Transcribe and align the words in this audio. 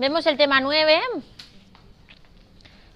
Vemos 0.00 0.26
el 0.26 0.38
tema 0.38 0.60
9. 0.60 0.98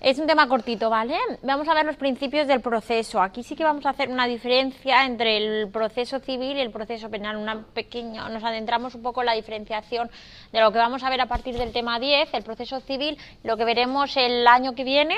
Es 0.01 0.19
un 0.19 0.27
tema 0.27 0.49
cortito, 0.49 0.89
¿vale? 0.89 1.19
Vamos 1.43 1.69
a 1.69 1.75
ver 1.75 1.85
los 1.85 1.97
principios 1.97 2.47
del 2.47 2.63
proceso. 2.63 3.21
Aquí 3.21 3.43
sí 3.43 3.55
que 3.55 3.63
vamos 3.63 3.85
a 3.85 3.91
hacer 3.91 4.09
una 4.09 4.27
diferencia 4.27 5.05
entre 5.05 5.37
el 5.37 5.71
proceso 5.71 6.19
civil 6.19 6.57
y 6.57 6.61
el 6.61 6.71
proceso 6.71 7.11
penal. 7.11 7.37
Una 7.37 7.63
pequeña, 7.63 8.27
nos 8.31 8.43
adentramos 8.43 8.95
un 8.95 9.03
poco 9.03 9.21
en 9.21 9.27
la 9.27 9.35
diferenciación 9.35 10.11
de 10.51 10.61
lo 10.61 10.73
que 10.73 10.79
vamos 10.79 11.03
a 11.03 11.11
ver 11.11 11.21
a 11.21 11.27
partir 11.27 11.59
del 11.59 11.73
tema 11.73 11.99
10, 11.99 12.33
el 12.33 12.43
proceso 12.43 12.81
civil, 12.81 13.19
lo 13.43 13.59
que 13.59 13.67
veremos 13.67 14.17
el 14.17 14.47
año 14.47 14.75
que 14.75 14.85
viene, 14.85 15.17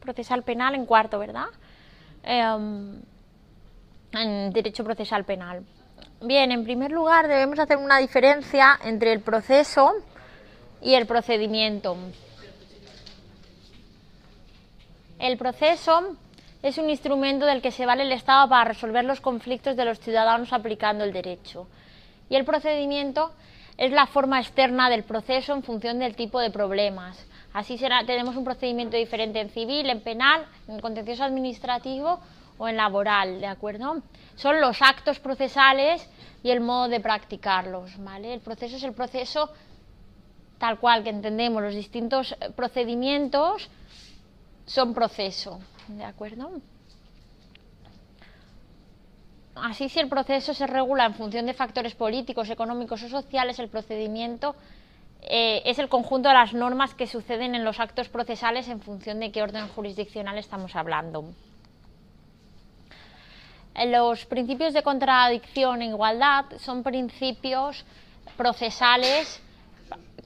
procesal 0.00 0.44
penal 0.44 0.76
en 0.76 0.86
cuarto, 0.86 1.18
¿verdad? 1.18 1.46
Em, 2.22 3.02
en 4.12 4.52
derecho 4.52 4.84
procesal 4.84 5.24
penal. 5.24 5.64
Bien, 6.20 6.52
en 6.52 6.64
primer 6.64 6.90
lugar 6.90 7.28
debemos 7.28 7.58
hacer 7.58 7.76
una 7.76 7.98
diferencia 7.98 8.78
entre 8.84 9.12
el 9.12 9.20
proceso 9.20 9.92
y 10.80 10.94
el 10.94 11.06
procedimiento. 11.06 11.96
El 15.18 15.36
proceso 15.38 16.16
es 16.62 16.78
un 16.78 16.90
instrumento 16.90 17.46
del 17.46 17.62
que 17.62 17.70
se 17.70 17.86
vale 17.86 18.02
el 18.02 18.12
Estado 18.12 18.48
para 18.48 18.64
resolver 18.64 19.04
los 19.04 19.20
conflictos 19.20 19.76
de 19.76 19.84
los 19.84 19.98
ciudadanos 20.00 20.52
aplicando 20.52 21.04
el 21.04 21.12
derecho. 21.12 21.66
Y 22.28 22.36
el 22.36 22.44
procedimiento 22.44 23.32
es 23.78 23.90
la 23.90 24.06
forma 24.06 24.40
externa 24.40 24.90
del 24.90 25.02
proceso 25.02 25.54
en 25.54 25.62
función 25.62 25.98
del 25.98 26.14
tipo 26.14 26.38
de 26.40 26.50
problemas. 26.50 27.26
Así 27.52 27.78
será, 27.78 28.04
tenemos 28.06 28.36
un 28.36 28.44
procedimiento 28.44 28.96
diferente 28.96 29.40
en 29.40 29.50
civil, 29.50 29.90
en 29.90 30.00
penal, 30.00 30.46
en 30.68 30.80
contencioso 30.80 31.24
administrativo 31.24 32.20
o 32.58 32.68
en 32.68 32.76
laboral, 32.76 33.40
¿de 33.40 33.46
acuerdo? 33.46 34.02
Son 34.36 34.60
los 34.60 34.80
actos 34.82 35.18
procesales 35.18 36.08
y 36.42 36.50
el 36.50 36.60
modo 36.60 36.88
de 36.88 37.00
practicarlos, 37.00 37.96
¿vale? 37.98 38.34
El 38.34 38.40
proceso 38.40 38.76
es 38.76 38.82
el 38.82 38.92
proceso 38.92 39.50
tal 40.58 40.78
cual 40.78 41.02
que 41.02 41.10
entendemos 41.10 41.60
los 41.62 41.74
distintos 41.74 42.36
procedimientos 42.54 43.68
son 44.64 44.94
proceso, 44.94 45.58
¿de 45.88 46.04
acuerdo? 46.04 46.50
Así, 49.54 49.88
si 49.88 50.00
el 50.00 50.08
proceso 50.08 50.54
se 50.54 50.66
regula 50.66 51.04
en 51.04 51.14
función 51.14 51.46
de 51.46 51.52
factores 51.52 51.94
políticos, 51.94 52.48
económicos 52.48 53.02
o 53.02 53.08
sociales, 53.08 53.58
el 53.58 53.68
procedimiento 53.68 54.54
eh, 55.20 55.62
es 55.64 55.78
el 55.78 55.88
conjunto 55.88 56.28
de 56.28 56.34
las 56.34 56.54
normas 56.54 56.94
que 56.94 57.06
suceden 57.06 57.54
en 57.54 57.64
los 57.64 57.78
actos 57.78 58.08
procesales 58.08 58.68
en 58.68 58.80
función 58.80 59.20
de 59.20 59.30
qué 59.30 59.42
orden 59.42 59.68
jurisdiccional 59.68 60.38
estamos 60.38 60.74
hablando. 60.74 61.24
Los 63.74 64.26
principios 64.26 64.74
de 64.74 64.82
contradicción 64.82 65.82
e 65.82 65.86
igualdad 65.86 66.44
son 66.58 66.82
principios 66.82 67.84
procesales 68.36 69.40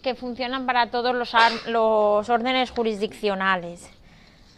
que 0.03 0.15
funcionan 0.15 0.67
para 0.67 0.91
todos 0.91 1.15
los, 1.15 1.33
los 1.67 2.29
órdenes 2.29 2.71
jurisdiccionales. 2.71 3.89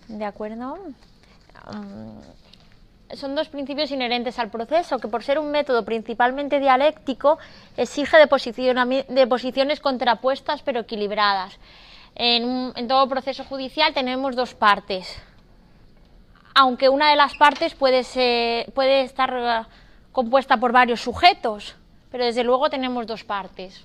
¿De 0.09 0.25
acuerdo? 0.25 0.78
Mm, 1.72 3.16
son 3.16 3.34
dos 3.34 3.48
principios 3.48 3.91
inherentes 3.91 4.39
al 4.39 4.50
proceso 4.50 4.98
que 4.98 5.09
por 5.09 5.22
ser 5.22 5.39
un 5.39 5.50
método 5.50 5.84
principalmente 5.84 6.61
dialéctico 6.61 7.39
exige 7.77 8.16
de, 8.19 9.05
de 9.09 9.27
posiciones 9.27 9.81
contrapuestas 9.81 10.62
pero 10.62 10.81
equilibradas. 10.81 11.59
En, 12.14 12.72
en, 12.75 12.89
todo 12.89 13.09
proceso 13.09 13.44
judicial 13.44 13.94
tenemos 13.94 14.34
dos 14.34 14.55
partes, 14.55 15.16
aunque 16.59 16.89
una 16.89 17.11
de 17.11 17.14
las 17.14 17.37
partes 17.37 17.77
puede, 17.77 18.01
estar 18.01 19.33
eh, 19.33 19.69
compuesta 20.11 20.56
por 20.56 20.73
varios 20.73 21.00
sujetos, 21.00 21.77
pero 22.11 22.25
desde 22.25 22.42
luego 22.42 22.69
tenemos 22.69 23.06
dos 23.06 23.23
partes. 23.23 23.84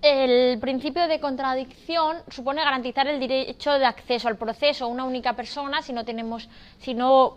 El 0.00 0.58
principio 0.60 1.06
de 1.08 1.20
contradicción 1.20 2.16
supone 2.28 2.64
garantizar 2.64 3.06
el 3.06 3.20
derecho 3.20 3.78
de 3.78 3.84
acceso 3.84 4.28
al 4.28 4.36
proceso 4.36 4.86
a 4.86 4.88
una 4.88 5.04
única 5.04 5.34
persona 5.34 5.82
si 5.82 5.92
no 5.92 6.02
tenemos, 6.02 6.48
si 6.78 6.94
no 6.94 7.36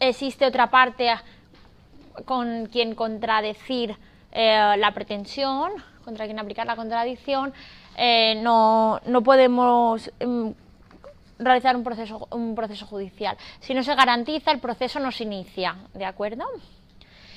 existe 0.00 0.46
otra 0.46 0.70
parte 0.70 1.12
con 2.24 2.64
quien 2.72 2.94
contradecir 2.94 3.94
eh, 4.32 4.74
la 4.78 4.94
pretensión, 4.94 5.72
contra 6.02 6.24
quien 6.24 6.38
aplicar 6.38 6.66
la 6.66 6.76
contradicción, 6.76 7.52
eh, 7.94 8.40
no, 8.42 9.00
no, 9.04 9.22
podemos 9.22 10.10
mm, 10.24 10.50
realizar 11.38 11.76
un 11.76 11.84
proceso, 11.84 12.28
un 12.30 12.54
proceso 12.54 12.86
judicial. 12.86 13.36
Si 13.60 13.74
no 13.74 13.82
se 13.82 13.94
garantiza, 13.94 14.50
el 14.50 14.60
proceso 14.60 15.00
no 15.00 15.10
se 15.12 15.24
inicia, 15.24 15.76
¿de 15.94 16.04
acuerdo? 16.04 16.44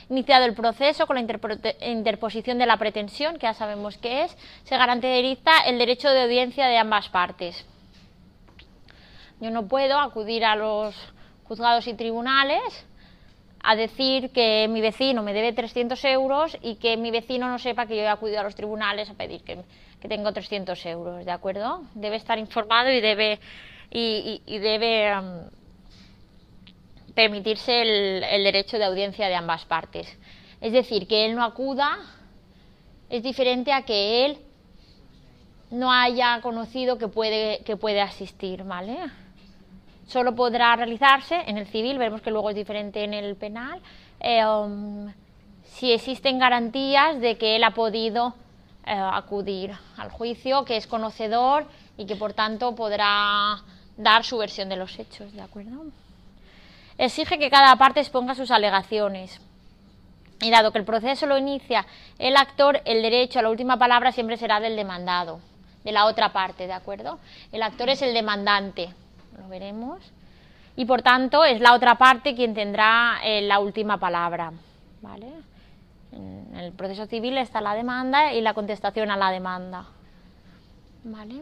Iniciado 0.10 0.46
el 0.46 0.54
proceso 0.54 1.08
con 1.08 1.16
la 1.16 1.22
interposición 1.22 2.58
de 2.58 2.66
la 2.66 2.78
pretensión, 2.78 3.36
que 3.36 3.44
ya 3.44 3.54
sabemos 3.54 3.98
qué 3.98 4.24
es, 4.24 4.38
se 4.64 4.78
garantiza 4.78 5.60
el 5.66 5.78
derecho 5.78 6.10
de 6.10 6.24
audiencia 6.24 6.68
de 6.68 6.78
ambas 6.78 7.10
partes. 7.10 7.66
Yo 9.40 9.50
no 9.50 9.68
puedo 9.68 10.00
acudir 10.00 10.46
a 10.46 10.56
los 10.56 10.96
juzgados 11.46 11.88
y 11.88 11.94
tribunales 11.94 12.86
a 13.64 13.76
decir 13.76 14.32
que 14.32 14.68
mi 14.70 14.82
vecino 14.82 15.24
me 15.24 15.34
debe 15.34 15.54
300 15.54 16.04
euros 16.06 16.58
y 16.62 16.76
que 16.76 16.98
mi 16.98 17.12
vecino 17.12 17.50
no 17.50 17.60
sepa 17.60 17.86
que 17.86 17.96
yo 17.96 18.02
he 18.02 18.08
acudido 18.08 18.40
a 18.40 18.44
los 18.44 18.56
tribunales 18.56 19.10
a 19.10 19.14
pedir 19.14 19.44
que, 19.44 19.64
tengo 20.08 20.32
300 20.32 20.84
euros, 20.88 21.26
¿de 21.26 21.32
acuerdo? 21.32 21.84
Debe 21.94 22.16
estar 22.16 22.40
informado 22.40 22.92
y 22.92 23.02
debe, 23.02 23.40
y, 23.92 24.60
debe 24.60 25.14
permitirse 27.14 27.82
el, 27.82 28.44
derecho 28.44 28.78
de 28.78 28.86
audiencia 28.86 29.28
de 29.28 29.36
ambas 29.36 29.66
partes. 29.66 30.08
Es 30.62 30.72
decir, 30.72 31.08
que 31.08 31.26
él 31.26 31.36
no 31.36 31.44
acuda 31.44 31.98
es 33.10 33.24
diferente 33.24 33.74
a 33.74 33.84
que 33.84 34.26
él 34.26 34.38
no 35.70 35.92
haya 35.92 36.40
conocido 36.42 36.98
que 36.98 37.08
puede, 37.08 37.62
que 37.66 37.76
puede 37.76 38.02
asistir, 38.02 38.64
¿vale? 38.64 38.98
Solo 40.08 40.36
podrá 40.36 40.76
realizarse 40.76 41.36
en 41.48 41.58
el 41.58 41.68
civil, 41.68 41.98
veremos 41.98 42.22
que 42.22 42.32
luego 42.32 42.50
es 42.50 42.56
diferente 42.56 43.04
en 43.04 43.14
el 43.14 43.36
penal, 43.36 43.82
eh, 44.20 44.46
um, 44.46 45.12
si 45.64 45.92
existen 45.92 46.40
garantías 46.40 47.20
de 47.20 47.38
que 47.38 47.56
él 47.56 47.64
ha 47.64 47.72
podido 47.72 48.36
eh, 48.86 48.94
acudir 48.94 49.72
al 49.98 50.12
juicio, 50.12 50.66
que 50.66 50.78
es 50.78 50.88
conocedor 50.88 51.66
y 51.98 52.06
que 52.06 52.16
por 52.16 52.34
tanto 52.34 52.76
podrá 52.76 53.62
dar 53.98 54.24
su 54.24 54.38
versión 54.38 54.70
de 54.70 54.78
los 54.78 54.98
hechos, 55.00 55.34
¿de 55.34 55.42
acuerdo? 55.42 55.86
exige 56.98 57.40
que 57.40 57.50
cada 57.50 57.76
parte 57.78 58.00
exponga 58.00 58.36
sus 58.36 58.52
alegaciones. 58.52 59.42
Y 60.40 60.50
dado 60.50 60.72
que 60.72 60.80
el 60.80 60.86
proceso 60.86 61.26
lo 61.26 61.38
inicia 61.38 61.86
el 62.18 62.36
actor, 62.36 62.82
el 62.86 63.02
derecho 63.02 63.40
a 63.40 63.42
la 63.42 63.50
última 63.50 63.78
palabra 63.78 64.12
siempre 64.12 64.38
será 64.38 64.60
del 64.60 64.76
demandado, 64.76 65.40
de 65.84 65.92
la 65.92 66.06
otra 66.06 66.32
parte, 66.32 66.68
¿de 66.68 66.74
acuerdo? 66.74 67.20
El 67.52 67.62
actor 67.62 67.90
es 67.90 68.02
el 68.02 68.14
demandante, 68.14 68.94
lo 69.38 69.48
veremos. 69.50 70.00
Y 70.76 70.86
por 70.86 71.02
tanto 71.02 71.44
es 71.44 71.60
la 71.60 71.74
otra 71.74 71.96
parte 71.96 72.36
quien 72.36 72.54
tendrá 72.54 73.20
eh, 73.24 73.42
la 73.42 73.60
última 73.60 73.98
palabra, 73.98 74.52
¿vale? 75.02 75.28
En 76.12 76.56
el 76.56 76.72
proceso 76.72 77.06
civil 77.06 77.38
está 77.38 77.62
la 77.62 77.74
demanda 77.74 78.34
y 78.34 78.42
la 78.42 78.54
contestación 78.54 79.12
a 79.12 79.18
la 79.18 79.32
demanda, 79.32 79.86
¿vale? 81.04 81.36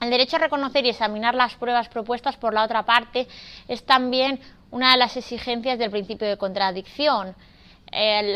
El 0.00 0.10
derecho 0.10 0.36
a 0.36 0.40
reconocer 0.40 0.84
y 0.84 0.90
examinar 0.90 1.34
las 1.34 1.54
pruebas 1.54 1.88
propuestas 1.88 2.36
por 2.36 2.52
la 2.52 2.64
otra 2.64 2.84
parte 2.84 3.26
es 3.66 3.84
también 3.84 4.40
una 4.70 4.92
de 4.92 4.98
las 4.98 5.16
exigencias 5.16 5.78
del 5.78 5.90
principio 5.90 6.28
de 6.28 6.36
contradicción. 6.36 7.34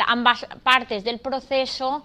ambas 0.06 0.46
partes 0.62 1.04
del 1.04 1.18
proceso 1.18 2.04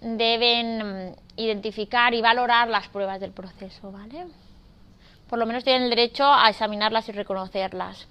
deben 0.00 1.10
mm, 1.10 1.14
identificar 1.36 2.14
y 2.14 2.20
valorar 2.20 2.68
las 2.68 2.88
pruebas 2.88 3.20
del 3.20 3.32
proceso, 3.32 3.92
¿vale? 3.92 4.26
Por 5.28 5.38
lo 5.38 5.46
menos 5.46 5.64
tienen 5.64 5.84
el 5.84 5.90
derecho 5.90 6.24
a 6.24 6.48
examinarlas 6.50 7.08
y 7.08 7.12
reconocerlas. 7.12 8.06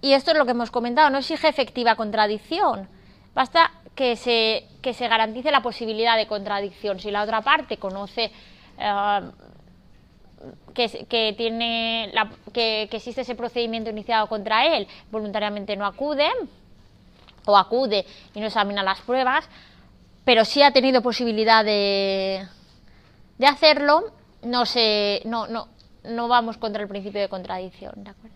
Y 0.00 0.12
esto 0.12 0.32
es 0.32 0.36
lo 0.36 0.44
que 0.44 0.50
hemos 0.50 0.70
comentado, 0.70 1.08
no 1.10 1.18
exige 1.18 1.48
efectiva 1.48 1.96
contradicción. 1.96 2.88
Basta 3.34 3.72
que 3.94 4.16
se, 4.16 4.66
que 4.82 4.92
se 4.92 5.08
garantice 5.08 5.50
la 5.50 5.62
posibilidad 5.62 6.16
de 6.16 6.26
contradicción. 6.26 7.00
Si 7.00 7.10
la 7.10 7.22
otra 7.22 7.40
parte 7.40 7.78
conoce 7.78 8.30
eh, 8.78 9.20
que, 10.74 11.34
tiene 11.36 12.12
que, 12.52 12.88
existe 12.90 13.22
ese 13.22 13.34
procedimiento 13.34 13.90
iniciado 13.90 14.26
contra 14.28 14.66
él, 14.76 14.86
voluntariamente 15.10 15.76
no 15.76 15.86
acude 15.86 16.28
o 17.46 17.56
acude 17.56 18.04
y 18.34 18.40
no 18.40 18.46
examina 18.46 18.82
las 18.82 19.00
pruebas, 19.00 19.48
pero 20.24 20.44
si 20.44 20.62
ha 20.62 20.72
tenido 20.72 21.02
posibilidad 21.02 21.64
de, 21.64 22.46
de 23.38 23.46
hacerlo, 23.46 24.12
no, 24.42 24.66
se, 24.66 25.22
no, 25.24 25.46
no, 25.46 25.68
no 26.04 26.28
vamos 26.28 26.58
contra 26.58 26.82
el 26.82 26.88
principio 26.88 27.20
de 27.20 27.28
contradicción, 27.28 27.92
¿de 27.96 28.10
acuerdo? 28.10 28.34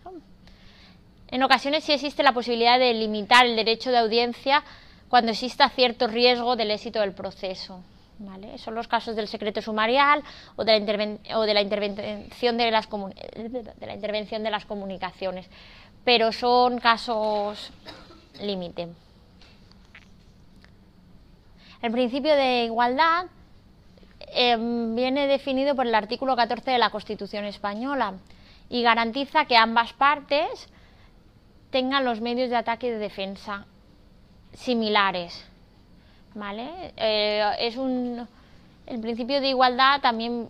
En 1.31 1.43
ocasiones 1.43 1.83
sí 1.83 1.91
existe 1.91 2.23
la 2.23 2.33
posibilidad 2.33 2.79
de 2.79 2.93
limitar 2.93 3.45
el 3.45 3.55
derecho 3.55 3.91
de 3.91 3.99
audiencia 3.99 4.63
cuando 5.09 5.31
exista 5.31 5.69
cierto 5.69 6.07
riesgo 6.07 6.55
del 6.55 6.71
éxito 6.71 6.99
del 7.01 7.13
proceso. 7.13 7.83
Son 8.57 8.75
los 8.75 8.87
casos 8.87 9.15
del 9.15 9.27
secreto 9.27 9.61
sumarial 9.61 10.23
o 10.57 10.65
de 10.65 10.73
la, 10.73 11.61
intervención 11.61 12.57
de 12.57 12.69
las 12.71 12.89
de 12.89 14.39
de 14.43 14.49
las 14.51 14.65
comunicaciones, 14.65 15.49
pero 16.03 16.33
son 16.33 16.79
casos 16.79 17.71
límite. 18.41 18.89
El 21.81 21.91
principio 21.93 22.35
de 22.35 22.65
igualdad 22.65 23.27
em, 24.33 24.95
viene 24.95 25.27
definido 25.27 25.75
por 25.75 25.87
el 25.87 25.95
artículo 25.95 26.35
14 26.35 26.71
de 26.71 26.77
la 26.77 26.89
Constitución 26.89 27.45
española 27.45 28.15
y 28.69 28.83
garantiza 28.83 29.45
que 29.45 29.55
ambas 29.55 29.93
partes 29.93 30.67
tengan 31.71 32.03
los 32.03 32.19
medios 32.19 32.49
de 32.49 32.57
ataque 32.57 32.87
y 32.87 32.91
de 32.91 32.97
defensa 32.97 33.65
similares. 34.53 35.48
¿Vale? 36.35 36.93
Eh, 36.95 37.43
es 37.59 37.75
un, 37.75 38.27
el 38.85 39.01
principio 39.01 39.41
de 39.41 39.49
igualdad 39.49 39.99
también 40.01 40.47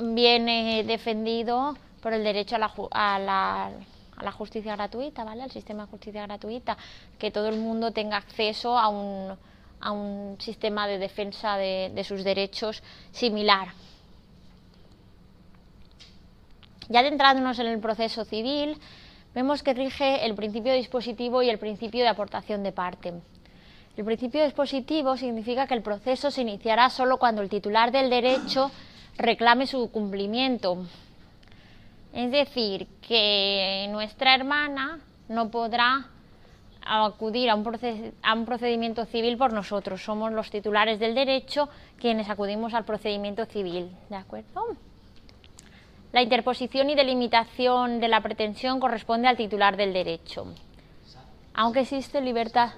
viene 0.00 0.82
defendido 0.84 1.76
por 2.02 2.12
el 2.12 2.24
derecho 2.24 2.56
a 2.56 2.58
la, 2.58 2.72
a 2.90 3.18
la, 3.18 3.66
a 4.16 4.24
la 4.24 4.32
justicia 4.32 4.74
gratuita, 4.74 5.24
¿vale? 5.24 5.42
Al 5.44 5.50
sistema 5.50 5.84
de 5.84 5.90
justicia 5.90 6.22
gratuita, 6.26 6.76
que 7.18 7.30
todo 7.30 7.48
el 7.48 7.56
mundo 7.56 7.92
tenga 7.92 8.16
acceso 8.16 8.76
a 8.76 8.88
un, 8.88 9.36
a 9.80 9.92
un 9.92 10.36
sistema 10.40 10.86
de 10.88 10.98
defensa 10.98 11.56
de, 11.56 11.92
de 11.94 12.04
sus 12.04 12.24
derechos 12.24 12.82
similar. 13.12 13.68
Ya 16.88 17.00
adentrándonos 17.00 17.58
en 17.60 17.66
el 17.68 17.78
proceso 17.78 18.24
civil, 18.24 18.76
vemos 19.34 19.62
que 19.62 19.74
rige 19.74 20.26
el 20.26 20.34
principio 20.34 20.74
dispositivo 20.74 21.40
y 21.40 21.48
el 21.48 21.58
principio 21.58 22.02
de 22.02 22.08
aportación 22.08 22.62
de 22.62 22.72
parte. 22.72 23.14
El 23.96 24.04
principio 24.04 24.42
dispositivo 24.42 25.16
significa 25.16 25.66
que 25.66 25.74
el 25.74 25.82
proceso 25.82 26.30
se 26.30 26.42
iniciará 26.42 26.90
solo 26.90 27.18
cuando 27.18 27.42
el 27.42 27.48
titular 27.48 27.92
del 27.92 28.10
derecho 28.10 28.70
reclame 29.16 29.66
su 29.66 29.90
cumplimiento. 29.90 30.84
Es 32.12 32.30
decir, 32.32 32.88
que 33.06 33.86
nuestra 33.90 34.34
hermana 34.34 35.00
no 35.28 35.50
podrá 35.50 36.08
acudir 36.84 37.50
a 37.50 37.54
un, 37.54 37.66
a 38.22 38.34
un, 38.34 38.44
procedimiento 38.44 39.04
civil 39.06 39.36
por 39.36 39.52
nosotros. 39.52 40.02
Somos 40.02 40.32
los 40.32 40.50
titulares 40.50 40.98
del 40.98 41.14
derecho 41.14 41.68
quienes 41.98 42.28
acudimos 42.28 42.74
al 42.74 42.84
procedimiento 42.84 43.46
civil. 43.46 43.90
¿De 44.10 44.16
acuerdo? 44.16 44.76
La 46.12 46.22
interposición 46.22 46.90
y 46.90 46.94
delimitación 46.94 48.00
de 48.00 48.08
la 48.08 48.20
pretensión 48.20 48.78
corresponde 48.80 49.28
al 49.28 49.36
titular 49.36 49.76
del 49.76 49.92
derecho. 49.92 50.46
Aunque 51.54 51.80
existe 51.80 52.20
libertad. 52.20 52.70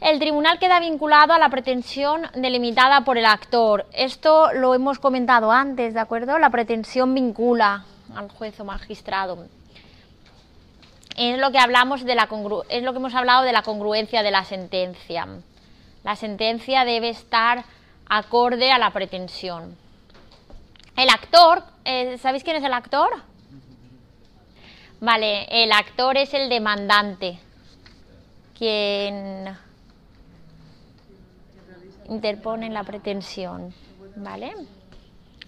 El 0.00 0.18
tribunal 0.18 0.58
queda 0.58 0.78
vinculado 0.78 1.32
a 1.32 1.38
la 1.38 1.48
pretensión 1.48 2.28
delimitada 2.34 3.00
por 3.00 3.16
el 3.16 3.24
actor. 3.24 3.86
Esto 3.92 4.52
lo 4.52 4.74
hemos 4.74 4.98
comentado 4.98 5.50
antes, 5.50 5.94
¿de 5.94 6.00
acuerdo? 6.00 6.38
La 6.38 6.50
pretensión 6.50 7.14
vincula 7.14 7.84
al 8.14 8.28
juez 8.30 8.60
o 8.60 8.64
magistrado. 8.64 9.46
Es 11.16 11.38
lo 11.38 11.50
que 11.50 11.58
hablamos 11.58 12.04
de 12.04 12.14
la 12.14 12.28
es 12.68 12.82
lo 12.82 12.92
que 12.92 12.98
hemos 12.98 13.14
hablado 13.14 13.42
de 13.42 13.52
la 13.52 13.62
congruencia 13.62 14.22
de 14.22 14.30
la 14.30 14.44
sentencia. 14.44 15.26
La 16.04 16.14
sentencia 16.14 16.84
debe 16.84 17.08
estar 17.08 17.64
acorde 18.06 18.70
a 18.70 18.78
la 18.78 18.90
pretensión. 18.90 19.76
El 20.94 21.08
actor, 21.08 21.62
eh, 21.86 22.18
¿sabéis 22.18 22.44
quién 22.44 22.56
es 22.56 22.64
el 22.64 22.74
actor? 22.74 23.08
Vale, 25.00 25.46
el 25.50 25.72
actor 25.72 26.18
es 26.18 26.32
el 26.34 26.48
demandante, 26.50 27.38
quien 28.56 29.56
interponen 32.08 32.74
la 32.74 32.84
pretensión, 32.84 33.72
¿vale? 34.16 34.52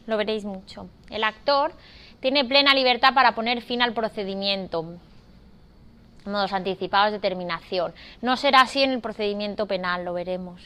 Lo 0.07 0.17
veréis 0.17 0.45
mucho. 0.45 0.89
El 1.11 1.25
actor 1.25 1.73
tiene 2.21 2.45
plena 2.45 2.75
libertad 2.75 3.15
para 3.15 3.35
poner 3.35 3.63
fin 3.63 3.83
al 3.83 3.93
procedimiento. 3.93 4.85
Modos 6.25 6.53
anticipados 6.53 7.13
de 7.13 7.19
terminación. 7.19 7.95
No 8.23 8.37
será 8.37 8.63
así 8.63 8.83
en 8.83 8.91
el 8.91 9.01
procedimiento 9.01 9.67
penal, 9.67 10.05
lo 10.05 10.13
veremos. 10.13 10.63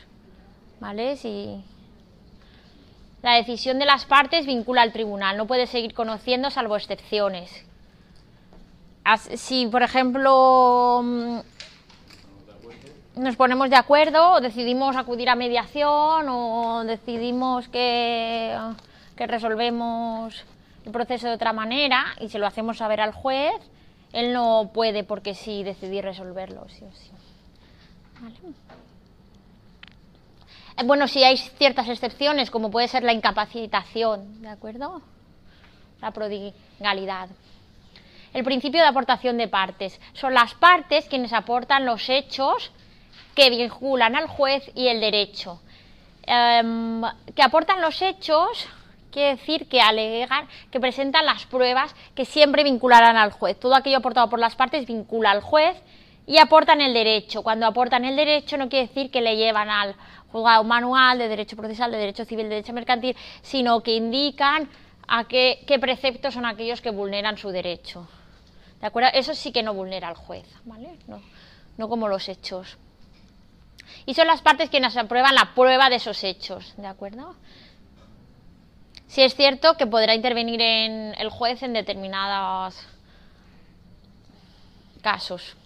¿Vale? 0.81 1.17
Si 1.17 1.63
la 3.23 3.35
decisión 3.35 3.79
de 3.79 3.87
las 3.87 4.05
partes 4.05 4.47
vincula 4.47 4.83
al 4.83 4.93
tribunal, 4.93 5.37
no 5.37 5.47
puede 5.47 5.67
seguir 5.67 5.95
conociendo 5.95 6.51
salvo 6.51 6.77
excepciones. 6.77 7.65
Si, 9.35 9.67
por 9.67 9.83
ejemplo, 9.83 11.01
mm, 11.03 11.39
nos 13.17 13.37
ponemos 13.37 13.69
de 13.69 13.77
acuerdo 13.77 14.33
o 14.33 14.41
decidimos 14.41 14.97
acudir 14.97 15.29
a 15.29 15.35
mediación 15.35 16.29
o 16.29 16.85
decidimos 16.85 17.69
que, 17.69 18.57
que 19.17 19.27
resolvemos 19.27 20.45
el 20.85 20.93
proceso 20.93 21.29
de 21.29 21.35
otra 21.35 21.53
manera 21.53 22.05
y 22.21 22.29
se 22.29 22.39
lo 22.39 22.47
hacemos 22.47 22.79
saber 22.79 23.01
al 23.01 23.13
juez, 23.13 23.55
él 24.13 24.33
no 24.33 24.71
puede 24.73 25.05
porque 25.05 25.35
sí 25.35 25.63
decidir 25.63 26.05
resolverlo, 26.05 26.67
sí 26.69 26.85
o 26.85 26.93
sí. 26.93 27.11
Eh, 30.77 30.85
bueno, 30.85 31.07
si 31.07 31.23
hay 31.23 31.37
ciertas 31.37 31.89
excepciones, 31.89 32.51
como 32.51 32.71
puede 32.71 32.89
ser 32.89 33.03
la 33.03 33.13
incapacitación, 33.13 34.43
¿de 34.43 34.49
acuerdo? 34.49 35.03
La 36.01 36.11
prodigalidad. 36.11 37.29
El 38.33 38.45
principio 38.45 38.81
de 38.81 38.87
aportación 38.87 39.37
de 39.37 39.49
partes. 39.49 40.01
Son 40.15 40.33
las 40.33 40.55
partes 40.55 41.07
quienes 41.09 41.33
aportan 41.33 41.85
los 41.85 42.09
hechos 42.09 42.73
que 43.35 43.51
vinculan 43.51 44.17
al 44.17 44.27
juez 44.27 44.71
y 44.75 44.89
el 44.89 45.01
derecho. 45.01 45.61
Em, 46.25 47.03
que 47.35 47.43
aportan 47.43 47.81
los 47.81 48.01
hechos 48.01 48.69
quiere 49.11 49.37
decir 49.37 49.69
que 49.69 49.81
alegan, 49.81 50.49
que 50.71 50.81
presentan 50.81 51.27
las 51.27 51.45
pruebas 51.47 51.95
que 52.15 52.25
siempre 52.25 52.65
vincularán 52.65 53.17
al 53.17 53.33
juez. 53.33 53.59
Todo 53.59 53.75
aquello 53.75 53.99
aportado 53.99 54.31
por 54.31 54.39
las 54.39 54.57
partes 54.57 54.87
vincula 54.87 55.31
al 55.31 55.43
juez 55.43 55.77
y 56.27 56.39
aportan 56.39 56.81
el 56.81 56.95
derecho. 56.95 57.43
Cuando 57.43 57.67
aportan 57.67 58.05
el 58.05 58.17
derecho 58.17 58.57
no 58.57 58.69
quiere 58.69 58.89
decir 58.89 59.11
que 59.11 59.21
le 59.21 59.37
llevan 59.37 59.69
al 59.69 59.95
juzgado 60.31 60.65
manual 60.65 61.19
de 61.19 61.29
derecho 61.29 61.57
procesal, 61.57 61.91
de 61.93 61.99
derecho 61.99 62.25
civil, 62.25 62.45
de 62.45 62.57
derecho 62.57 62.73
mercantil, 62.73 63.17
sino 63.43 63.83
que 63.83 63.95
indican 63.95 64.69
a 65.07 65.25
qué, 65.25 65.63
qué 65.67 65.79
preceptos 65.79 66.33
son 66.35 66.47
aquellos 66.47 66.81
que 66.81 66.91
vulneran 66.91 67.37
su 67.37 67.51
derecho. 67.51 68.09
¿De 68.81 68.87
acuerdo? 68.87 69.11
Eso 69.13 69.35
sí 69.35 69.53
que 69.53 69.63
no 69.63 69.75
vulnera 69.75 70.09
al 70.09 70.17
juez, 70.17 70.47
¿vale? 70.65 70.97
No, 71.07 71.21
no 71.77 71.89
como 71.89 72.09
los 72.09 72.29
hechos 72.29 72.79
y 74.07 74.15
son 74.15 74.27
las 74.27 74.43
partes 74.43 74.71
quienes 74.71 74.97
aprueban 74.97 75.35
la 75.35 75.55
prueba 75.55 75.89
de 75.89 75.97
esos 75.97 76.23
hechos, 76.25 76.75
¿de 76.77 76.87
acuerdo? 76.87 77.35
Si 79.07 79.23
es 79.23 79.35
cierto 79.35 79.77
que 79.77 79.87
podrá 79.87 80.15
intervenir 80.15 80.61
en 80.61 81.15
el 81.19 81.29
juez 81.29 81.63
en 81.63 81.75
determinados 81.75 82.77
casos. 85.03 85.57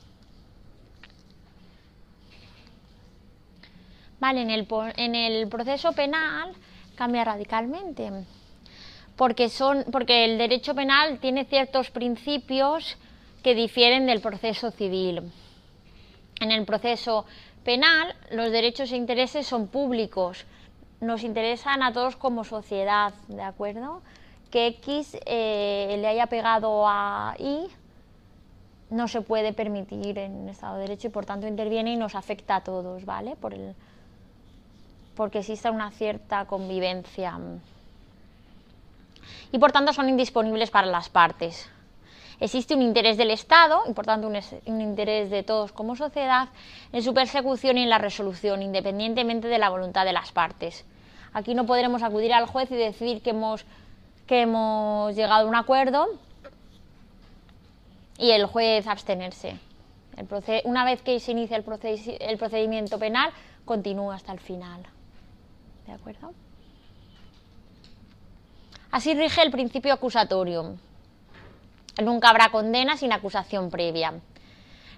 Vale, 4.19 4.43
en 4.43 4.51
el, 4.51 4.67
en 4.97 5.15
el 5.15 5.49
proceso 5.49 5.93
penal 5.93 6.55
cambia 6.97 7.25
radicalmente, 7.25 8.11
porque, 9.15 9.49
son, 9.49 9.85
porque 9.93 10.25
el 10.25 10.39
derecho 10.39 10.75
penal 10.75 11.19
tiene 11.21 11.45
ciertos 11.45 11.91
principios 11.91 12.97
que 13.43 13.55
difieren 13.55 14.07
del 14.07 14.21
proceso 14.21 14.71
civil. 14.71 15.31
En 16.41 16.51
el 16.51 16.65
proceso 16.65 17.27
penal, 17.67 18.15
los 18.31 18.53
derechos 18.53 18.93
e 18.93 18.97
intereses 18.97 19.45
son 19.45 19.67
públicos, 19.67 20.47
nos 21.01 21.25
interesan 21.25 21.83
a 21.83 21.93
todos 21.93 22.15
como 22.15 22.45
sociedad, 22.45 23.13
¿de 23.27 23.43
acuerdo? 23.43 24.03
Que 24.53 24.69
X 24.69 25.19
eh, 25.27 25.97
le 25.99 26.07
haya 26.07 26.29
pegado 26.29 26.87
a 26.87 27.35
Y 27.39 27.67
no 28.89 29.09
se 29.09 29.21
puede 29.21 29.53
permitir 29.53 30.17
en 30.17 30.49
Estado 30.49 30.77
de 30.77 30.83
Derecho 30.83 31.09
y 31.09 31.11
por 31.11 31.27
tanto 31.27 31.49
interviene 31.49 31.93
y 31.93 31.97
nos 31.97 32.15
afecta 32.15 32.55
a 32.55 32.61
todos, 32.63 33.05
¿vale? 33.05 33.35
Por 33.35 33.53
el, 33.53 33.75
porque 35.17 35.41
existe 35.41 35.69
una 35.69 35.91
cierta 35.91 36.45
convivencia. 36.45 37.37
Y 39.51 39.59
por 39.59 39.73
tanto 39.73 39.93
son 39.93 40.09
indisponibles 40.09 40.71
para 40.71 40.87
las 40.87 41.09
partes. 41.09 41.69
Existe 42.39 42.75
un 42.75 42.83
interés 42.83 43.17
del 43.17 43.31
Estado 43.31 43.83
y 43.89 43.93
por 43.93 44.05
tanto 44.05 44.29
un, 44.29 44.81
interés 44.81 45.31
de 45.31 45.43
todos 45.43 45.73
como 45.73 45.97
sociedad 45.97 46.49
en 46.93 47.03
su 47.03 47.15
persecución 47.15 47.79
y 47.79 47.85
en 47.85 47.91
la 47.91 47.99
resolución, 47.99 48.63
independientemente 48.63 49.49
de 49.49 49.59
la 49.59 49.71
voluntad 49.71 50.05
de 50.05 50.13
las 50.13 50.33
partes. 50.33 50.85
Aquí 51.33 51.55
no 51.55 51.65
podremos 51.65 52.03
acudir 52.03 52.35
al 52.35 52.47
juez 52.47 52.71
y 52.71 52.77
decir 52.77 53.23
que 53.23 53.31
hemos, 53.31 53.65
que 54.27 54.43
hemos 54.43 55.15
llegado 55.15 55.47
a 55.47 55.49
un 55.49 55.57
acuerdo 55.57 56.07
y 58.19 58.31
el 58.31 58.47
juez 58.47 58.87
abstenerse. 58.87 59.59
una 60.65 60.85
vez 60.85 61.01
que 61.03 61.19
se 61.21 61.33
inicia 61.33 61.57
el, 61.57 61.65
el 62.21 62.39
procedimiento 62.39 62.99
penal, 62.99 63.31
continúa 63.65 64.15
hasta 64.15 64.33
el 64.33 64.41
final. 64.41 64.83
¿De 65.87 65.93
acuerdo? 65.93 66.33
Así 68.91 69.15
rige 69.15 69.43
el 69.43 69.51
principio 69.51 69.93
acusatorio. 69.93 70.77
Nunca 72.03 72.29
habrá 72.29 72.51
condena 72.51 72.97
sin 72.97 73.13
acusación 73.13 73.71
previa. 73.71 74.13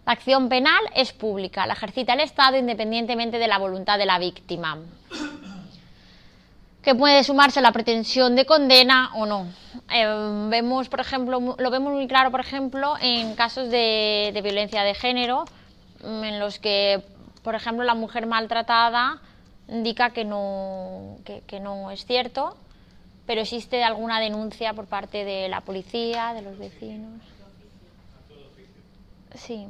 La 0.04 0.12
acción 0.12 0.48
penal 0.48 0.80
es 0.94 1.12
pública, 1.12 1.66
la 1.66 1.74
ejercita 1.74 2.14
el 2.14 2.20
Estado 2.20 2.56
independientemente 2.56 3.38
de 3.38 3.46
la 3.46 3.58
voluntad 3.58 3.98
de 3.98 4.06
la 4.06 4.18
víctima, 4.18 4.78
que 6.82 6.94
puede 6.94 7.22
sumarse 7.24 7.58
a 7.58 7.62
la 7.62 7.72
pretensión 7.72 8.34
de 8.34 8.46
condena 8.46 9.10
o 9.14 9.26
no. 9.26 9.46
Eh, 9.92 10.06
vemos, 10.48 10.88
por 10.88 11.00
ejemplo, 11.00 11.56
lo 11.58 11.70
vemos 11.70 11.92
muy 11.92 12.08
claro, 12.08 12.30
por 12.30 12.40
ejemplo, 12.40 12.94
en 13.00 13.34
casos 13.34 13.70
de, 13.70 14.38
violencia 14.42 14.82
de 14.82 14.94
género, 14.94 15.44
en 16.02 16.40
los 16.40 16.58
que, 16.58 17.04
por 17.42 17.54
ejemplo, 17.54 17.84
la 17.84 17.94
mujer 17.94 18.26
maltratada 18.26 19.20
indica 19.68 20.10
que 20.10 20.24
no, 20.24 21.18
que 21.46 21.60
no 21.60 21.90
es 21.90 22.06
cierto, 22.06 22.56
pero 23.28 23.42
existe 23.42 23.84
alguna 23.84 24.20
denuncia 24.20 24.72
por 24.72 24.86
parte 24.86 25.22
de 25.22 25.50
la 25.50 25.60
policía, 25.60 26.32
de 26.32 26.40
los 26.40 26.56
vecinos. 26.56 27.20
Sí, 29.34 29.66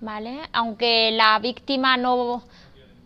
vale. 0.00 0.40
Aunque 0.54 1.10
la 1.10 1.38
víctima 1.40 1.98
no, 1.98 2.42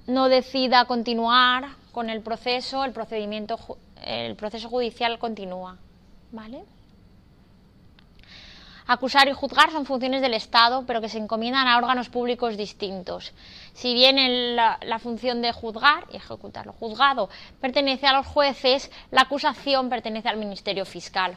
no 0.07 0.29
decida 0.29 0.85
continuar 0.85 1.71
con 1.91 2.09
el 2.09 2.21
proceso, 2.21 2.85
el 2.85 2.93
procedimiento, 2.93 3.59
el 4.07 4.37
proceso 4.37 4.69
judicial 4.69 5.19
continúa, 5.19 5.77
¿vale? 6.31 6.63
Acusar 8.87 9.29
y 9.29 9.33
juzgar 9.33 9.71
son 9.71 9.87
funciones 9.87 10.21
del 10.21 10.35
Estado, 10.35 10.85
pero 10.87 11.01
que 11.01 11.09
se 11.09 11.17
encomiendan 11.17 11.67
a 11.67 11.79
órganos 11.79 12.11
públicos 12.11 12.57
distintos. 12.59 13.33
Si 13.73 13.95
bien 13.95 14.57
la, 14.57 14.79
la, 14.83 14.99
función 14.99 15.41
de 15.41 15.53
juzgar 15.53 16.05
y 16.13 16.17
ejecutar 16.17 16.67
lo 16.67 16.73
juzgado 16.75 17.31
pertenece 17.63 18.07
a 18.07 18.13
los 18.13 18.27
jueces, 18.27 18.91
la 19.11 19.23
acusación 19.23 19.89
pertenece 19.89 20.29
al 20.29 20.37
Ministerio 20.37 20.85
Fiscal. 20.85 21.37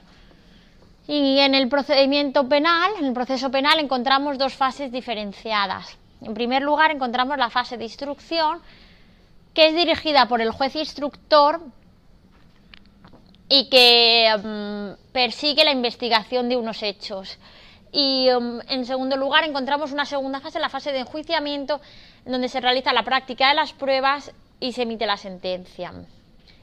Y 1.07 1.39
en 1.39 1.55
el 1.55 1.69
procedimiento 1.69 2.49
penal, 2.49 2.91
en 2.99 3.05
el 3.05 3.13
proceso 3.13 3.49
penal, 3.49 3.79
encontramos 3.79 4.37
dos 4.37 4.53
fases 4.53 4.91
diferenciadas. 4.91 5.97
En 6.21 6.33
primer 6.33 6.63
lugar, 6.63 6.91
encontramos 6.91 7.37
la 7.37 7.49
fase 7.49 7.77
de 7.77 7.85
instrucción, 7.85 8.59
que 9.53 9.67
es 9.67 9.75
dirigida 9.75 10.27
por 10.27 10.41
el 10.41 10.51
juez 10.51 10.75
instructor 10.75 11.61
y 13.49 13.69
que 13.69 14.35
mm, 14.37 15.11
persigue 15.11 15.63
la 15.63 15.71
investigación 15.71 16.49
de 16.49 16.57
unos 16.57 16.83
hechos. 16.83 17.37
Y 17.91 18.27
mm, 18.29 18.59
en 18.69 18.85
segundo 18.85 19.15
lugar 19.15 19.43
encontramos 19.45 19.91
una 19.91 20.05
segunda 20.05 20.39
fase, 20.39 20.59
la 20.59 20.69
fase 20.69 20.91
de 20.91 20.99
enjuiciamiento, 20.99 21.81
donde 22.25 22.49
se 22.49 22.59
realiza 22.59 22.93
la 22.93 23.03
práctica 23.03 23.49
de 23.49 23.55
las 23.55 23.73
pruebas 23.73 24.31
y 24.59 24.73
se 24.73 24.83
emite 24.83 25.05
la 25.05 25.17
sentencia. 25.17 25.93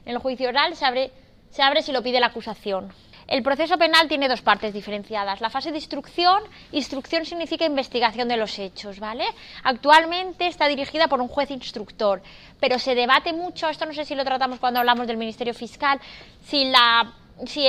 En 0.05 0.11
el 0.11 0.19
juicio 0.19 0.49
oral 0.49 0.75
se 0.75 0.85
abre, 0.85 1.11
se 1.49 1.63
abre 1.63 1.81
si 1.81 1.91
lo 1.91 2.03
pide 2.03 2.19
la 2.19 2.27
acusación. 2.27 2.91
El 3.27 3.41
proceso 3.41 3.77
penal 3.77 4.07
tiene 4.07 4.27
dos 4.27 4.41
partes 4.41 4.73
diferenciadas. 4.73 5.41
La 5.41 5.49
fase 5.49 5.71
de 5.71 5.77
instrucción, 5.77 6.43
instrucción 6.71 7.25
significa 7.25 7.65
investigación 7.65 8.27
de 8.27 8.37
los 8.37 8.59
hechos, 8.59 8.99
¿vale? 8.99 9.25
Actualmente 9.63 10.45
está 10.45 10.67
dirigida 10.67 11.07
por 11.07 11.21
un 11.21 11.27
juez 11.27 11.49
instructor, 11.49 12.21
pero 12.59 12.77
se 12.77 12.93
debate 12.93 13.33
mucho, 13.33 13.67
esto 13.67 13.85
no 13.85 13.93
sé 13.93 14.05
si 14.05 14.13
lo 14.13 14.23
tratamos 14.23 14.59
cuando 14.59 14.79
hablamos 14.79 15.07
del 15.07 15.17
Ministerio 15.17 15.53
Fiscal, 15.53 15.99
si 16.43 16.65
la 16.65 17.13
si 17.47 17.61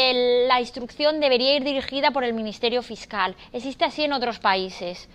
la 0.47 0.61
instrucción 0.61 1.19
debería 1.19 1.57
ir 1.57 1.65
dirigida 1.65 2.13
por 2.13 2.23
el 2.23 2.35
Ministerio 2.35 2.83
Fiscal. 2.83 3.35
Existe 3.53 3.85
así 3.85 4.05
en 4.05 4.13
otros 4.13 4.39
países. 4.39 5.09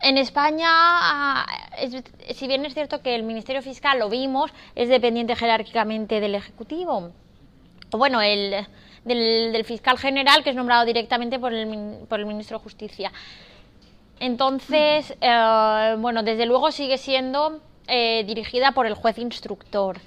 En 0.00 0.16
España, 0.16 0.66
ah, 0.66 1.46
si 2.34 2.46
bien 2.46 2.64
es 2.64 2.72
cierto 2.72 3.02
que 3.02 3.14
el 3.14 3.22
Ministerio 3.22 3.60
Fiscal, 3.60 3.98
lo 3.98 4.08
vimos, 4.08 4.50
es 4.74 4.88
dependiente 4.88 5.36
jerárquicamente 5.36 6.20
del 6.20 6.34
Ejecutivo, 6.34 7.12
bueno, 7.98 8.20
el, 8.20 8.66
del, 9.04 9.64
fiscal 9.64 9.98
general 9.98 10.42
que 10.42 10.50
es 10.50 10.56
nombrado 10.56 10.84
directamente 10.84 11.38
por 11.38 11.52
el, 11.52 11.98
por 12.08 12.20
el 12.20 12.26
ministro 12.26 12.58
de 12.58 12.64
Justicia. 12.64 13.12
Entonces, 14.20 15.16
eh, 15.20 15.96
bueno, 15.98 16.22
desde 16.22 16.46
luego 16.46 16.70
sigue 16.70 16.98
siendo 16.98 17.60
eh, 17.88 18.24
dirigida 18.26 18.72
por 18.72 18.86
el 18.86 18.94
juez 18.94 19.18
instructor. 19.18 19.98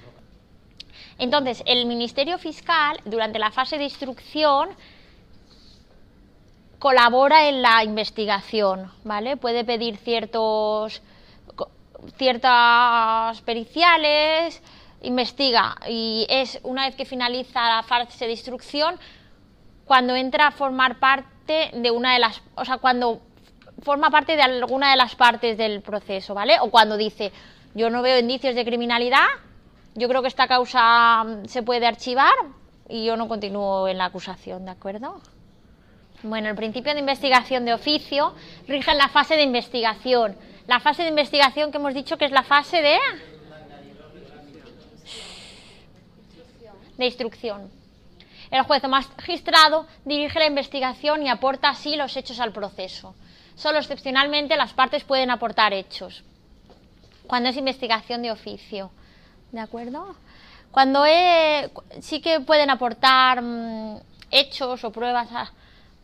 Entonces, 1.18 1.63
el 1.65 1.86
Ministerio 1.86 2.38
Fiscal, 2.38 3.00
durante 3.06 3.39
la 3.39 3.51
fase 3.51 3.77
de 3.77 3.86
instrucción, 3.86 4.70
colabora 6.80 7.48
en 7.48 7.62
la 7.62 7.84
investigación, 7.84 8.92
¿vale? 9.04 9.38
Puede 9.38 9.63
pedir 9.63 9.98
ciertos 9.98 11.01
ciertas 12.18 13.42
periciales, 13.42 14.62
investiga 15.05 15.75
y 15.88 16.25
es 16.29 16.59
una 16.63 16.85
vez 16.85 16.95
que 16.95 17.05
finaliza 17.05 17.67
la 17.69 17.83
fase 17.83 18.25
de 18.25 18.31
instrucción 18.31 19.00
cuando 19.85 20.15
entra 20.15 20.47
a 20.47 20.51
formar 20.51 21.00
parte 21.00 21.71
de 21.74 21.91
una 21.91 22.13
de 22.13 22.19
las, 22.19 22.41
o 22.55 22.65
sea, 22.65 22.77
cuando 22.77 23.21
forma 23.81 24.09
parte 24.09 24.35
de 24.35 24.41
alguna 24.41 24.91
de 24.91 24.97
las 24.97 25.15
partes 25.15 25.57
del 25.57 25.81
proceso, 25.81 26.33
¿vale? 26.33 26.57
O 26.62 26.69
cuando 26.71 26.97
dice, 26.97 27.31
yo 27.74 27.89
no 27.89 28.01
veo 28.01 28.19
indicios 28.19 28.55
de 28.55 28.65
criminalidad, 28.65 29.27
yo 29.93 30.07
creo 30.07 30.21
que 30.21 30.27
esta 30.27 30.47
causa 30.47 31.24
mm, 31.24 31.45
se 31.45 31.62
puede 31.62 31.85
archivar 31.85 32.33
y 32.89 33.05
yo 33.05 33.15
no 33.17 33.27
continúo 33.27 33.88
en 33.88 33.97
la 33.97 34.05
acusación, 34.05 34.65
¿de 34.65 34.71
acuerdo? 34.71 35.21
Bueno, 36.24 36.50
el 36.50 36.55
principio 36.55 36.93
de 36.93 37.00
investigación 37.00 37.65
de 37.65 37.74
oficio 37.74 38.33
rige 38.67 38.91
en 38.91 38.97
la 38.97 39.09
fase 39.09 39.35
de 39.35 39.43
investigación. 39.43 40.35
La 40.67 40.79
fase 40.79 41.03
de 41.03 41.09
investigación 41.09 41.71
que 41.71 41.77
hemos 41.77 41.93
dicho 41.93 42.17
que 42.17 42.25
es 42.25 42.31
la 42.31 42.43
fase 42.43 42.81
de 42.81 42.97
de 46.97 47.05
instrucción. 47.05 47.71
El 48.51 48.63
juez 48.63 48.83
o 48.83 48.87
magistrado 48.87 49.87
dirige 50.03 50.39
la 50.39 50.45
investigación 50.45 51.23
y 51.23 51.29
aporta 51.29 51.69
así 51.69 51.95
los 51.95 52.15
hechos 52.15 52.39
al 52.39 52.51
proceso. 52.51 53.15
Solo 53.55 53.79
excepcionalmente 53.79 54.57
las 54.57 54.73
partes 54.73 55.03
pueden 55.03 55.31
aportar 55.31 55.73
hechos. 55.73 56.23
Cuando 57.27 57.49
es 57.49 57.57
investigación 57.57 58.21
de 58.21 58.31
oficio. 58.31 58.91
¿De 59.51 59.59
acuerdo? 59.59 60.15
Cuando 60.71 61.03
sí 62.01 62.19
que 62.21 62.41
pueden 62.41 62.69
aportar 62.69 63.41
mm, 63.41 63.99
hechos 64.29 64.83
o 64.83 64.91
pruebas 64.91 65.31
a 65.31 65.51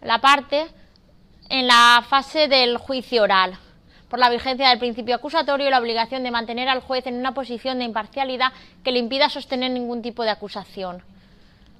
la 0.01 0.19
parte 0.19 0.67
en 1.49 1.67
la 1.67 2.03
fase 2.07 2.47
del 2.47 2.77
juicio 2.77 3.23
oral 3.23 3.57
por 4.11 4.19
la 4.19 4.29
vigencia 4.29 4.67
del 4.67 4.77
principio 4.77 5.15
acusatorio 5.15 5.67
y 5.67 5.69
la 5.69 5.79
obligación 5.79 6.21
de 6.21 6.31
mantener 6.31 6.67
al 6.67 6.81
juez 6.81 7.07
en 7.07 7.15
una 7.15 7.33
posición 7.33 7.79
de 7.79 7.85
imparcialidad 7.85 8.51
que 8.83 8.91
le 8.91 8.99
impida 8.99 9.29
sostener 9.29 9.71
ningún 9.71 10.01
tipo 10.01 10.23
de 10.23 10.31
acusación. 10.31 11.01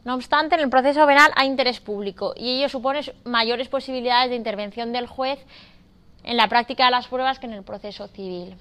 No 0.06 0.16
obstante, 0.16 0.56
en 0.56 0.62
el 0.62 0.70
proceso 0.70 1.06
penal 1.06 1.30
hay 1.36 1.48
interés 1.48 1.82
público 1.82 2.34
y 2.38 2.58
ello 2.58 2.70
supone 2.70 3.02
mayores 3.26 3.68
posibilidades 3.68 4.30
de 4.30 4.38
intervención 4.38 4.94
del 4.94 5.08
juez 5.08 5.40
en 6.24 6.38
la 6.38 6.48
práctica 6.48 6.86
de 6.86 6.92
las 6.92 7.08
pruebas 7.08 7.38
que 7.38 7.48
en 7.48 7.54
el 7.54 7.64
proceso 7.64 8.08
civil. 8.08 8.56